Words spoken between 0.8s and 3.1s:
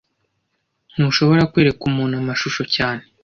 Ntushobora kwereka umuntu amashusho cyane